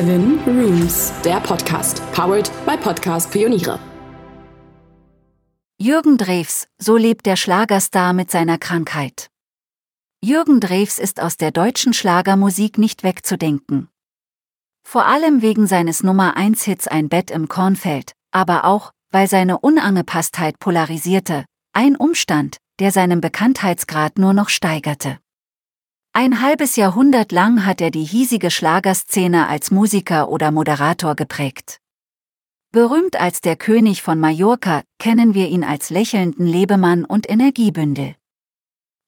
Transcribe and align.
Seven 0.00 0.40
Rooms, 0.46 1.12
der 1.26 1.40
Podcast, 1.40 2.00
powered 2.12 2.50
by 2.64 2.74
Podcast 2.78 3.30
Pioniere. 3.30 3.78
Jürgen 5.78 6.16
Drews, 6.16 6.68
so 6.78 6.96
lebt 6.96 7.26
der 7.26 7.36
Schlagerstar 7.36 8.14
mit 8.14 8.30
seiner 8.30 8.56
Krankheit. 8.56 9.28
Jürgen 10.24 10.58
Drews 10.58 10.98
ist 10.98 11.20
aus 11.20 11.36
der 11.36 11.50
deutschen 11.50 11.92
Schlagermusik 11.92 12.78
nicht 12.78 13.02
wegzudenken. 13.02 13.90
Vor 14.88 15.04
allem 15.04 15.42
wegen 15.42 15.66
seines 15.66 16.02
Nummer 16.02 16.34
1 16.34 16.62
Hits 16.62 16.88
Ein 16.88 17.10
Bett 17.10 17.30
im 17.30 17.48
Kornfeld, 17.48 18.12
aber 18.30 18.64
auch, 18.64 18.92
weil 19.10 19.28
seine 19.28 19.58
Unangepasstheit 19.58 20.58
polarisierte, 20.60 21.44
ein 21.74 21.94
Umstand, 21.94 22.56
der 22.78 22.90
seinen 22.90 23.20
Bekanntheitsgrad 23.20 24.18
nur 24.18 24.32
noch 24.32 24.48
steigerte. 24.48 25.18
Ein 26.12 26.42
halbes 26.42 26.74
Jahrhundert 26.74 27.30
lang 27.30 27.64
hat 27.64 27.80
er 27.80 27.92
die 27.92 28.02
hiesige 28.02 28.50
Schlagerszene 28.50 29.46
als 29.46 29.70
Musiker 29.70 30.28
oder 30.28 30.50
Moderator 30.50 31.14
geprägt. 31.14 31.78
Berühmt 32.72 33.20
als 33.20 33.40
der 33.40 33.54
König 33.54 34.02
von 34.02 34.18
Mallorca, 34.18 34.82
kennen 34.98 35.34
wir 35.34 35.46
ihn 35.46 35.62
als 35.62 35.88
lächelnden 35.88 36.48
Lebemann 36.48 37.04
und 37.04 37.30
Energiebündel. 37.30 38.16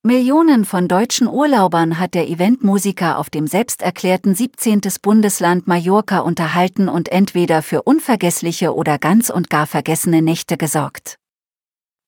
Millionen 0.05 0.65
von 0.65 0.87
deutschen 0.87 1.27
Urlaubern 1.27 1.99
hat 1.99 2.15
der 2.15 2.29
Eventmusiker 2.29 3.19
auf 3.19 3.31
dem 3.31 3.49
selbsterklärten 3.49 4.37
17. 4.37 4.81
Bundesland 5.03 5.67
Mallorca 5.67 6.21
unterhalten 6.21 6.89
und 6.89 7.09
entweder 7.09 7.63
für 7.63 7.83
unvergessliche 7.83 8.77
oder 8.77 8.99
ganz 8.99 9.29
und 9.29 9.51
gar 9.51 9.67
vergessene 9.67 10.23
Nächte 10.23 10.57
gesorgt. 10.57 11.17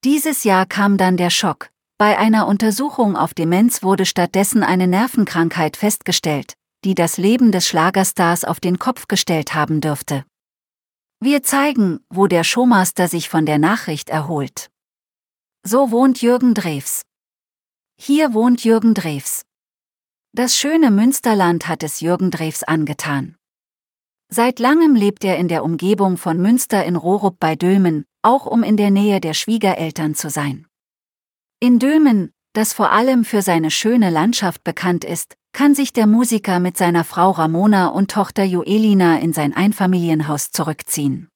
Dieses 0.05 0.45
Jahr 0.45 0.67
kam 0.67 0.99
dann 0.99 1.17
der 1.17 1.31
Schock, 1.31 1.71
bei 1.97 2.19
einer 2.19 2.49
Untersuchung 2.49 3.17
auf 3.17 3.35
Demenz 3.35 3.83
wurde 3.83 4.05
stattdessen 4.05 4.65
eine 4.65 4.89
Nervenkrankheit 4.89 5.77
festgestellt, 5.77 6.55
die 6.85 6.95
das 6.95 7.19
Leben 7.19 7.53
des 7.53 7.69
Schlagerstars 7.69 8.45
auf 8.45 8.59
den 8.59 8.79
Kopf 8.79 9.07
gestellt 9.07 9.55
haben 9.55 9.81
dürfte. 9.81 10.25
Wir 11.21 11.43
zeigen, 11.43 12.01
wo 12.11 12.27
der 12.27 12.43
Showmaster 12.43 13.07
sich 13.07 13.29
von 13.29 13.47
der 13.47 13.59
Nachricht 13.59 14.11
erholt. 14.11 14.71
So 15.63 15.91
wohnt 15.91 16.21
Jürgen 16.21 16.53
Drews. 16.55 17.03
Hier 17.97 18.35
wohnt 18.35 18.65
Jürgen 18.65 18.95
Drews. 18.95 19.43
Das 20.33 20.57
schöne 20.57 20.91
Münsterland 20.91 21.69
hat 21.69 21.85
es 21.85 22.01
Jürgen 22.01 22.33
Drews 22.33 22.65
angetan. 22.65 23.37
Seit 24.29 24.59
langem 24.59 24.97
lebt 24.97 25.25
er 25.25 25.39
in 25.39 25.47
der 25.47 25.63
Umgebung 25.63 26.17
von 26.17 26.43
Münster 26.43 26.85
in 26.85 26.97
Rohrup 26.97 27.39
bei 27.39 27.55
Dülmen, 27.55 28.05
auch 28.21 28.47
um 28.47 28.65
in 28.65 28.77
der 28.77 28.91
Nähe 28.91 29.21
der 29.21 29.33
Schwiegereltern 29.33 30.17
zu 30.17 30.29
sein. 30.29 30.67
In 31.65 31.79
Dülmen, 31.79 32.31
das 32.53 32.75
vor 32.75 32.93
allem 32.93 33.25
für 33.25 33.41
seine 33.41 33.71
schöne 33.71 34.11
Landschaft 34.11 34.65
bekannt 34.65 35.03
ist, 35.03 35.35
kann 35.55 35.75
sich 35.75 35.95
der 35.95 36.07
Musiker 36.07 36.61
mit 36.61 36.77
seiner 36.77 37.05
Frau 37.05 37.31
Ramona 37.31 37.87
und 37.87 38.11
Tochter 38.11 38.45
Joelina 38.45 39.19
in 39.21 39.33
sein 39.33 39.57
Einfamilienhaus 39.57 40.51
zurückziehen. 40.51 41.31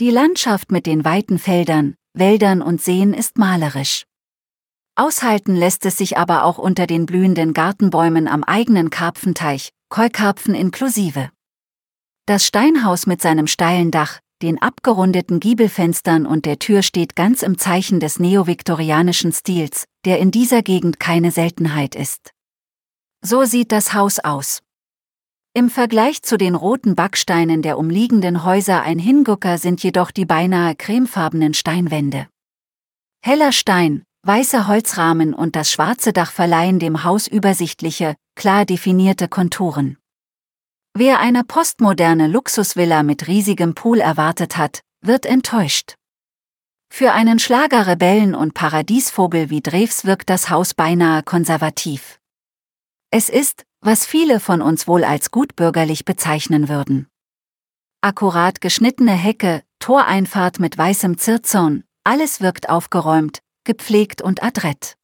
Die 0.00 0.10
Landschaft 0.10 0.72
mit 0.72 0.86
den 0.86 1.04
weiten 1.04 1.38
Feldern, 1.38 1.94
Wäldern 2.14 2.62
und 2.62 2.82
Seen 2.82 3.14
ist 3.14 3.38
malerisch. 3.38 4.06
Aushalten 4.96 5.54
lässt 5.54 5.86
es 5.86 5.96
sich 5.96 6.18
aber 6.18 6.42
auch 6.42 6.58
unter 6.58 6.88
den 6.88 7.06
blühenden 7.06 7.54
Gartenbäumen 7.54 8.26
am 8.26 8.42
eigenen 8.42 8.90
Karpfenteich, 8.90 9.70
Keukarpfen 9.88 10.56
inklusive. 10.56 11.30
Das 12.26 12.44
Steinhaus 12.44 13.06
mit 13.06 13.22
seinem 13.22 13.46
steilen 13.46 13.92
Dach, 13.92 14.18
den 14.42 14.60
abgerundeten 14.62 15.40
Giebelfenstern 15.40 16.26
und 16.26 16.46
der 16.46 16.58
Tür 16.58 16.82
steht 16.82 17.16
ganz 17.16 17.42
im 17.42 17.58
Zeichen 17.58 18.00
des 18.00 18.18
neoviktorianischen 18.18 19.32
Stils, 19.32 19.84
der 20.04 20.18
in 20.18 20.30
dieser 20.30 20.62
Gegend 20.62 21.00
keine 21.00 21.30
Seltenheit 21.30 21.94
ist. 21.94 22.32
So 23.20 23.44
sieht 23.44 23.72
das 23.72 23.94
Haus 23.94 24.20
aus. 24.20 24.60
Im 25.54 25.70
Vergleich 25.70 26.22
zu 26.22 26.36
den 26.36 26.54
roten 26.54 26.94
Backsteinen 26.94 27.62
der 27.62 27.78
umliegenden 27.78 28.44
Häuser 28.44 28.82
ein 28.82 28.98
Hingucker 28.98 29.58
sind 29.58 29.82
jedoch 29.82 30.12
die 30.12 30.24
beinahe 30.24 30.76
cremefarbenen 30.76 31.52
Steinwände. 31.52 32.28
Heller 33.24 33.50
Stein, 33.50 34.04
weiße 34.22 34.68
Holzrahmen 34.68 35.34
und 35.34 35.56
das 35.56 35.72
schwarze 35.72 36.12
Dach 36.12 36.30
verleihen 36.30 36.78
dem 36.78 37.02
Haus 37.02 37.26
übersichtliche, 37.26 38.14
klar 38.36 38.64
definierte 38.64 39.26
Konturen. 39.26 39.97
Wer 40.94 41.20
eine 41.20 41.44
postmoderne 41.44 42.26
Luxusvilla 42.26 43.02
mit 43.02 43.28
riesigem 43.28 43.74
Pool 43.74 44.00
erwartet 44.00 44.56
hat, 44.56 44.80
wird 45.00 45.26
enttäuscht. 45.26 45.94
Für 46.90 47.12
einen 47.12 47.38
Schlagerrebellen 47.38 48.34
und 48.34 48.54
Paradiesvogel 48.54 49.50
wie 49.50 49.60
Drews 49.60 50.04
wirkt 50.04 50.30
das 50.30 50.50
Haus 50.50 50.74
beinahe 50.74 51.22
konservativ. 51.22 52.18
Es 53.10 53.28
ist, 53.28 53.64
was 53.80 54.06
viele 54.06 54.40
von 54.40 54.60
uns 54.60 54.88
wohl 54.88 55.04
als 55.04 55.30
gutbürgerlich 55.30 56.04
bezeichnen 56.04 56.68
würden. 56.68 57.06
Akkurat 58.00 58.60
geschnittene 58.60 59.12
Hecke, 59.12 59.62
Toreinfahrt 59.78 60.60
mit 60.60 60.76
weißem 60.76 61.18
Zirzaun, 61.18 61.84
alles 62.04 62.40
wirkt 62.40 62.68
aufgeräumt, 62.68 63.40
gepflegt 63.64 64.22
und 64.22 64.42
adrett. 64.42 64.96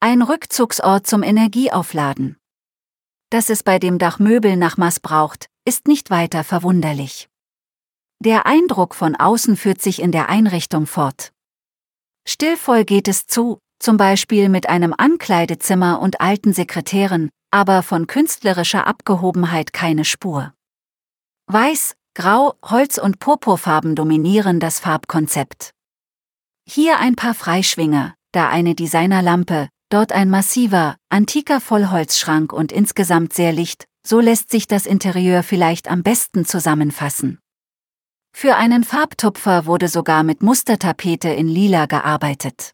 Ein 0.00 0.22
Rückzugsort 0.22 1.06
zum 1.06 1.22
Energieaufladen 1.22 2.39
dass 3.30 3.48
es 3.48 3.62
bei 3.62 3.78
dem 3.78 3.98
Dach 3.98 4.18
Möbelnachmaß 4.18 5.00
braucht, 5.00 5.46
ist 5.64 5.88
nicht 5.88 6.10
weiter 6.10 6.44
verwunderlich. 6.44 7.28
Der 8.22 8.44
Eindruck 8.44 8.94
von 8.94 9.16
außen 9.16 9.56
führt 9.56 9.80
sich 9.80 10.02
in 10.02 10.12
der 10.12 10.28
Einrichtung 10.28 10.86
fort. 10.86 11.32
Stillvoll 12.28 12.84
geht 12.84 13.08
es 13.08 13.26
zu, 13.26 13.60
zum 13.78 13.96
Beispiel 13.96 14.48
mit 14.48 14.68
einem 14.68 14.94
Ankleidezimmer 14.96 16.00
und 16.00 16.20
alten 16.20 16.52
Sekretären, 16.52 17.30
aber 17.50 17.82
von 17.82 18.06
künstlerischer 18.06 18.86
Abgehobenheit 18.86 19.72
keine 19.72 20.04
Spur. 20.04 20.52
Weiß, 21.46 21.94
Grau, 22.14 22.54
Holz 22.62 22.98
und 22.98 23.20
Purpurfarben 23.20 23.94
dominieren 23.94 24.60
das 24.60 24.80
Farbkonzept. 24.80 25.70
Hier 26.68 26.98
ein 26.98 27.16
paar 27.16 27.34
Freischwinger, 27.34 28.14
da 28.32 28.48
eine 28.48 28.74
Designerlampe, 28.74 29.68
dort 29.90 30.12
ein 30.12 30.30
massiver, 30.30 30.96
antiker 31.10 31.60
Vollholzschrank 31.60 32.52
und 32.52 32.72
insgesamt 32.72 33.34
sehr 33.34 33.52
licht, 33.52 33.84
so 34.06 34.20
lässt 34.20 34.50
sich 34.50 34.66
das 34.66 34.86
Interieur 34.86 35.42
vielleicht 35.42 35.90
am 35.90 36.02
besten 36.02 36.44
zusammenfassen. 36.46 37.38
Für 38.32 38.56
einen 38.56 38.84
Farbtupfer 38.84 39.66
wurde 39.66 39.88
sogar 39.88 40.22
mit 40.22 40.42
Mustertapete 40.42 41.28
in 41.28 41.48
Lila 41.48 41.86
gearbeitet. 41.86 42.72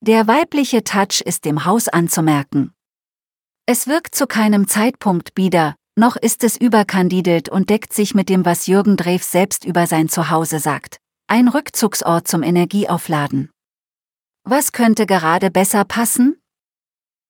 Der 0.00 0.26
weibliche 0.26 0.84
Touch 0.84 1.22
ist 1.24 1.44
dem 1.44 1.64
Haus 1.64 1.88
anzumerken. 1.88 2.72
Es 3.64 3.86
wirkt 3.86 4.14
zu 4.14 4.26
keinem 4.26 4.68
Zeitpunkt 4.68 5.34
bieder, 5.34 5.76
noch 5.96 6.16
ist 6.16 6.44
es 6.44 6.56
überkandidelt 6.56 7.48
und 7.48 7.70
deckt 7.70 7.92
sich 7.92 8.14
mit 8.14 8.28
dem, 8.28 8.44
was 8.44 8.66
Jürgen 8.66 8.96
Drews 8.96 9.30
selbst 9.30 9.64
über 9.64 9.86
sein 9.86 10.08
Zuhause 10.08 10.58
sagt. 10.58 10.98
Ein 11.26 11.48
Rückzugsort 11.48 12.28
zum 12.28 12.42
Energieaufladen. 12.42 13.50
Was 14.48 14.70
könnte 14.70 15.06
gerade 15.06 15.50
besser 15.50 15.84
passen? 15.84 16.40